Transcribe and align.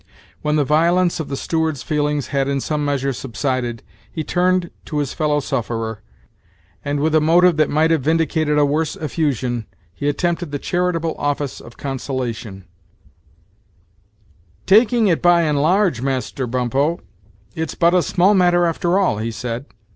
When 0.41 0.55
the 0.55 0.65
violence 0.65 1.19
of 1.19 1.29
the 1.29 1.37
steward's 1.37 1.83
feelings 1.83 2.29
had 2.29 2.47
in 2.47 2.59
some 2.59 2.83
measure 2.83 3.13
subsided, 3.13 3.83
he 4.11 4.23
turned 4.23 4.71
to 4.85 4.97
his 4.97 5.13
fellow 5.13 5.39
sufferer, 5.39 6.01
and, 6.83 6.99
with 6.99 7.13
a 7.13 7.21
motive 7.21 7.55
that 7.57 7.69
might 7.69 7.91
have 7.91 8.01
vindicated 8.01 8.57
a 8.57 8.65
worse 8.65 8.95
effusion, 8.95 9.67
he 9.93 10.09
attempted 10.09 10.49
the 10.51 10.57
charitable 10.57 11.13
office 11.19 11.59
of 11.61 11.77
consolation, 11.77 12.65
"Taking 14.65 15.05
it 15.07 15.21
by 15.21 15.43
and 15.43 15.61
large, 15.61 16.01
Master 16.01 16.47
Bump 16.47 16.73
ho, 16.73 17.01
it's 17.53 17.75
but 17.75 17.93
a 17.93 18.01
small 18.01 18.33
matter 18.33 18.65
after 18.65 18.97
all," 18.97 19.19
he 19.19 19.29
said. 19.29 19.67